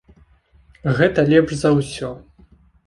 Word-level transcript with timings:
Гэта 1.01 1.27
лепш 1.31 1.53
за 1.61 1.69
ўсё. 1.77 2.13